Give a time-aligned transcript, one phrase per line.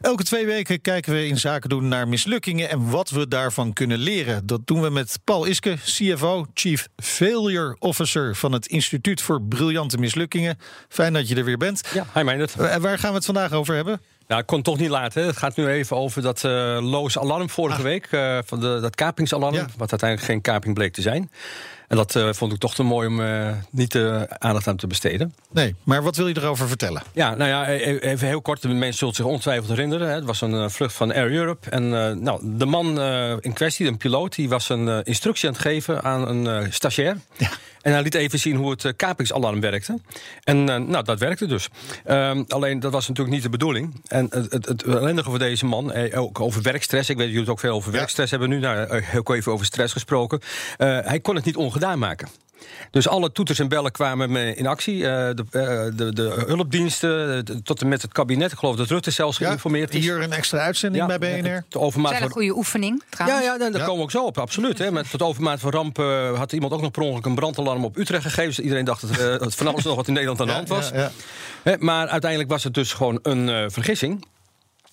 [0.00, 3.98] Elke twee weken kijken we in zaken doen naar mislukkingen en wat we daarvan kunnen
[3.98, 4.46] leren.
[4.46, 9.98] Dat doen we met Paul Iske, CFO, Chief Failure Officer van het Instituut voor Briljante
[9.98, 10.58] Mislukkingen.
[10.88, 11.80] Fijn dat je er weer bent.
[11.94, 12.54] Ja, hi Meindert.
[12.54, 14.00] En waar gaan we het vandaag over hebben?
[14.28, 15.26] Nou, ik kon het toch niet laten.
[15.26, 17.82] Het gaat nu even over dat uh, loos alarm vorige Ah.
[17.84, 18.08] week.
[18.12, 19.66] uh, van de, dat kapingsalarm, Ja.
[19.76, 21.30] wat uiteindelijk geen kaping bleek te zijn.
[21.90, 24.86] En dat uh, vond ik toch te mooi om uh, niet uh, aandacht aan te
[24.86, 25.34] besteden.
[25.52, 27.02] Nee, maar wat wil je erover vertellen?
[27.12, 28.62] Ja, nou ja, e- even heel kort.
[28.62, 30.08] De mensen zullen zich ongetwijfeld herinneren.
[30.08, 30.14] Hè.
[30.14, 31.70] Het was een vlucht van Air Europe.
[31.70, 31.88] En
[32.22, 33.00] nou, de man
[33.40, 37.16] in kwestie, een piloot, die was een instructie aan het geven aan een stagiair.
[37.36, 37.50] Ja.
[37.80, 39.98] En hij liet even zien hoe het kapingsalarm werkte.
[40.44, 41.68] En nou, dat werkte dus.
[42.10, 44.00] Um, alleen, dat was natuurlijk niet de bedoeling.
[44.06, 47.10] En het, het, het ellendige voor deze man, eh, ook over werkstress.
[47.10, 47.98] Ik weet dat jullie het ook veel over Ja.
[47.98, 48.58] werkstress hebben nu.
[48.58, 50.40] Nou, ook even over stress gesproken.
[50.76, 52.28] Hij kon het niet ongedaan maken.
[52.90, 54.96] Dus alle toeters en bellen kwamen me in actie.
[54.96, 58.52] Uh, de, uh, de, de hulpdiensten, de, tot en met het kabinet.
[58.52, 60.00] Ik geloof dat Rutte zelfs Ja, geïnformeerd is.
[60.04, 61.64] hier een extra uitzending bij BNR.
[61.68, 62.32] De overmaat is een van...
[62.32, 63.44] goede oefening, Ja, trouwens.
[63.46, 63.78] ja, daar Ja.
[63.78, 64.78] komen we ook zo op, absoluut.
[64.78, 64.92] Hè.
[64.92, 67.96] Met tot overmaat van ramp uh, had iemand ook nog per ongeluk een brandalarm op
[67.96, 68.46] Utrecht gegeven.
[68.46, 70.68] Dus iedereen dacht dat uh, het van alles nog wat in Nederland aan de hand
[70.68, 70.88] was.
[70.88, 71.10] Ja, ja.
[71.62, 74.24] Hè, maar uiteindelijk was het dus gewoon een uh, vergissing.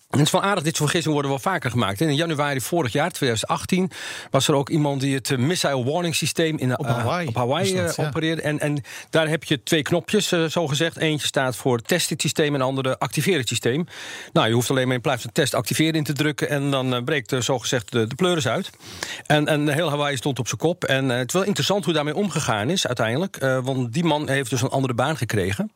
[0.07, 2.01] Het is wel aardig, dit soort vergissingen worden wel vaker gemaakt.
[2.01, 3.91] In januari vorig jaar, 2018,
[4.31, 7.35] was er ook iemand die het uh, missile warning systeem in, Op Hawaii uh, op
[7.35, 8.07] Hawaii dat, ja.
[8.07, 8.41] opereerde.
[8.41, 10.97] En, en daar heb je twee knopjes, uh, zo gezegd.
[10.97, 13.87] Eentje staat voor test dit systeem en de andere activeer het systeem.
[14.33, 16.49] Nou, je hoeft alleen maar in plaats van test activeren in te drukken.
[16.49, 18.69] En dan uh, breekt zo gezegd de, de pleuris uit.
[19.25, 20.83] En, en heel Hawaii stond op zijn kop.
[20.83, 23.37] En het is wel interessant hoe daarmee omgegaan is uiteindelijk.
[23.63, 25.71] Want die man heeft dus een andere baan gekregen.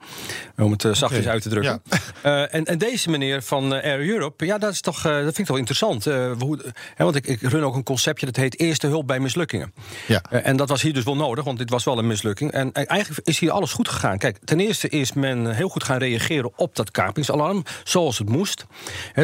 [0.58, 1.82] Om het zachtjes uit te drukken.
[2.22, 5.46] En, en deze meneer van Air Europe, ja, dat, is toch, uh, dat vind ik
[5.46, 6.08] toch interessant.
[6.08, 6.60] Uh, hoe,
[6.96, 9.74] hè, want ik, ik run ook een conceptje dat heet Eerste Hulp bij Mislukkingen.
[10.08, 10.24] Ja.
[10.32, 12.52] Uh, en dat was hier dus wel nodig, want dit was wel een mislukking.
[12.52, 14.18] En eigenlijk is hier alles goed gegaan.
[14.18, 18.66] Kijk, ten eerste is men heel goed gaan reageren op dat kapingsalarm, zoals het moest.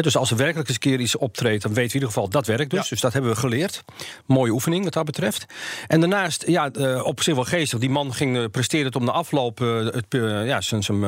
[0.00, 2.28] Dus als er werkelijk eens een keer iets optreedt, dan weten we in ieder geval
[2.28, 2.82] dat werkt dus.
[2.82, 2.88] Ja.
[2.88, 3.84] Dus dat hebben we geleerd.
[4.26, 5.46] Mooie oefening wat dat betreft.
[5.86, 7.78] En daarnaast, ja, uh, op zich wel geestig.
[7.78, 11.00] Die man ging presteren het om de afloop het, ja, zijn, zijn,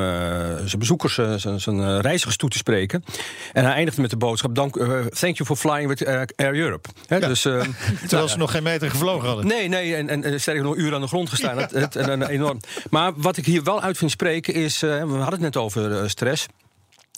[0.68, 3.04] zijn bezoekers, zijn, zijn reizigers toe te spreken.
[3.52, 6.54] En hij eindigde met de boodschap: dank, uh, Thank you for flying with uh, Air
[6.54, 6.88] Europe.
[7.08, 7.18] Ja.
[7.18, 7.64] Dus, uh,
[8.08, 9.46] Terwijl ze nog geen meter gevlogen hadden.
[9.46, 11.58] Nee, nee, en, en, en sterker nog, uren aan de grond gestaan.
[11.58, 12.60] Het, het, en, en, enorm.
[12.90, 16.46] Maar wat ik hier wel uit vind spreken is, we hadden het net over stress.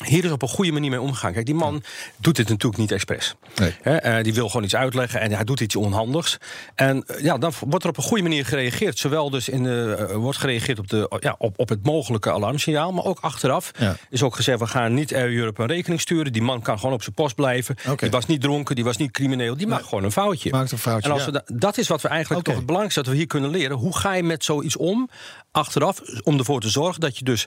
[0.05, 1.33] Hier is op een goede manier mee omgegaan.
[1.33, 1.83] Kijk, die man
[2.17, 3.35] doet dit natuurlijk niet expres.
[3.57, 3.75] Nee.
[3.83, 6.39] He, uh, die wil gewoon iets uitleggen en hij doet iets onhandigs.
[6.75, 8.99] En uh, ja, dan wordt er op een goede manier gereageerd.
[8.99, 12.93] Zowel dus in de, uh, wordt gereageerd op, de, ja, op, op het mogelijke alarmsignaal,
[12.93, 13.97] maar ook achteraf Ja.
[14.11, 16.33] is ook gezegd: we gaan niet Air Europe een rekening sturen.
[16.33, 17.77] Die man kan gewoon op zijn post blijven.
[17.89, 17.97] Oké.
[17.97, 19.57] Die was niet dronken, die was niet crimineel.
[19.57, 20.51] Die maakt gewoon een foutje.
[20.51, 21.31] Maakt een foutje, En als ja.
[21.31, 23.77] we da- dat is wat we eigenlijk toch het belangrijkste dat we hier kunnen leren.
[23.77, 25.09] Hoe ga je met zoiets om?
[25.51, 27.47] Achteraf, om ervoor te zorgen dat je dus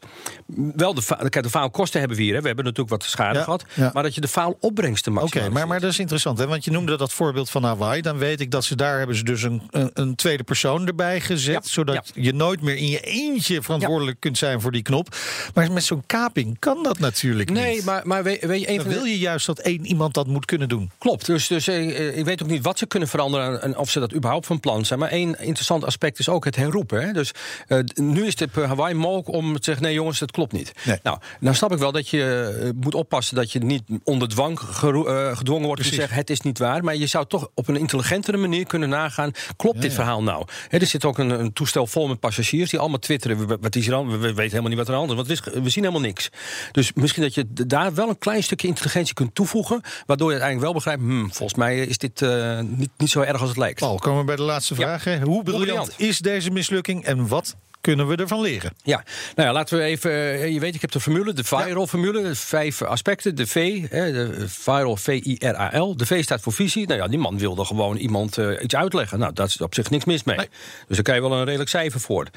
[0.76, 2.36] wel de, kijk, de faalkosten hebben we hier.
[2.36, 2.42] Hè.
[2.46, 3.66] We hebben natuurlijk wat schade Ja, gehad.
[3.74, 3.90] ja.
[3.94, 5.50] Maar dat je de faalopbrengsten Oké, maximaal.
[5.50, 6.48] maar, maar dat is interessant, hè?
[6.48, 8.02] want je noemde dat voorbeeld van Hawaii.
[8.02, 11.22] Dan weet ik dat ze daar hebben ze dus een, een, een tweede persoon erbij
[11.22, 15.16] gezet, Ja, zodat je nooit meer in je eentje verantwoordelijk kunt zijn voor die knop.
[15.54, 17.86] Maar met zo'n kaping kan dat natuurlijk Nee, niet.
[17.86, 20.46] maar, maar weet, weet je, een Dan wil je juist dat één iemand dat moet
[20.46, 20.92] kunnen doen.
[20.98, 24.00] Klopt, dus, dus eh, ik weet ook niet wat ze kunnen veranderen en of ze
[24.00, 25.00] dat überhaupt van plan zijn.
[25.00, 27.02] Maar één interessant aspect is ook het herroepen.
[27.06, 27.12] Hè?
[27.14, 27.32] Dus
[27.68, 30.72] eh, nu is het per Hawaii mogelijk om te zeggen: nee, jongens, dat klopt niet.
[30.84, 31.00] Nee.
[31.04, 34.60] Nou, dan snap ik wel dat je eh, moet oppassen dat je niet onder dwang
[34.60, 36.84] eh, gedwongen wordt te zeggen: het is niet waar.
[36.84, 39.96] Maar je zou toch op een intelligentere manier kunnen nagaan: klopt Ja, dit ja.
[39.96, 40.46] verhaal nou?
[40.70, 43.88] Er zit ook een, een toestel vol met passagiers die allemaal twitteren: "W- wat is
[43.88, 44.10] er aan?
[44.10, 45.28] We we weten helemaal niet wat er aan is, want
[45.64, 46.30] we, zien helemaal niks.
[46.72, 50.72] Dus misschien dat je daar wel een klein stukje intelligentie kunt toevoegen, waardoor je uiteindelijk
[50.72, 53.80] wel begrijpt: hmm, volgens mij is dit eh, niet, niet zo erg als het lijkt.
[53.80, 55.04] Paul, komen we bij de laatste vraag.
[55.04, 55.94] Hoe briljant briljant.
[55.98, 57.56] is deze mislukking en wat
[57.86, 58.74] kunnen we ervan leren?
[58.84, 59.04] Ja,
[59.36, 60.12] nou ja, laten we even.
[60.12, 62.22] eh, Je weet, ik heb de formule, de viral-formule.
[62.22, 63.36] de Vijf aspecten.
[63.36, 65.98] De V, hè, de viral, V-I-R-A-L.
[65.98, 66.88] De V staat voor visie.
[66.88, 69.20] Nou ja, die man wilde gewoon iemand eh, iets uitleggen.
[69.20, 70.38] Nou, daar is op zich niks mis mee.
[70.38, 70.50] Nee.
[70.88, 72.28] Dus daar kan je wel een redelijk cijfer voor.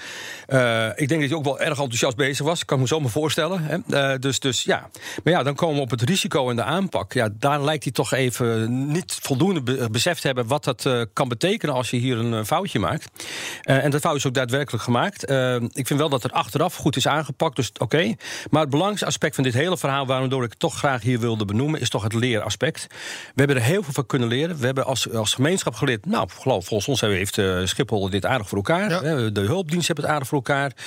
[0.46, 2.64] Eh, ik denk dat hij ook wel erg enthousiast bezig was.
[2.64, 3.60] Kan ik me zo maar voorstellen.
[3.86, 4.18] Hè.
[4.18, 4.88] Dus, dus ja.
[5.24, 7.12] Maar ja, dan komen we op het risico en de aanpak.
[7.12, 10.46] Ja, daar lijkt hij toch even niet voldoende be- besef te hebben...
[10.46, 13.06] wat dat kan betekenen als je hier een foutje maakt.
[13.62, 15.24] En dat fout is ook daadwerkelijk gemaakt.
[15.38, 18.14] Eh, Uh, ik vind wel dat het achteraf goed is aangepakt, dus oké.
[18.50, 21.44] Maar het belangrijkste aspect van dit hele verhaal, waardoor ik het toch graag hier wilde
[21.44, 22.86] benoemen, is toch het leeraspect.
[22.88, 24.58] We hebben er heel veel van kunnen leren.
[24.58, 28.48] We hebben als, als gemeenschap geleerd, nou, geloof, volgens ons heeft uh, Schiphol dit aardig
[28.48, 28.90] voor elkaar.
[28.90, 29.30] Ja.
[29.30, 30.70] De hulpdienst hebben het aardig voor elkaar.
[30.70, 30.80] Uh,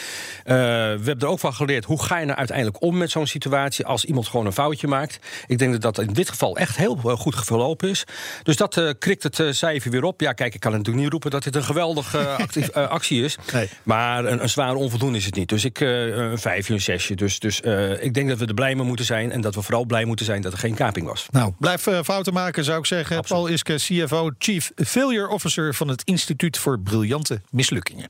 [0.45, 3.85] we hebben er ook van geleerd, hoe ga je nou uiteindelijk om met zo'n situatie
[3.85, 5.19] als iemand gewoon een foutje maakt.
[5.47, 8.03] Ik denk dat dat in dit geval echt heel goed verlopen is.
[8.43, 10.21] Dus dat krikt het cijfer weer op.
[10.21, 13.37] Ja, kijk, ik kan natuurlijk niet roepen dat dit een geweldige actief, actie is.
[13.53, 13.69] Nee.
[13.83, 15.49] Maar een, een zware onvoldoende is het niet.
[15.49, 17.15] Dus ik een vijfje, een zesje.
[17.15, 17.59] Dus, dus
[17.99, 19.31] ik denk dat we er blij mee moeten zijn.
[19.31, 21.25] En dat we vooral blij moeten zijn dat er geen kaping was.
[21.31, 23.17] Nou, blijf fouten maken, zou ik zeggen.
[23.17, 23.63] Absoluut.
[23.63, 28.09] Paul Iske, CFO, Chief Failure Officer van het Instituut voor Briljante Mislukkingen.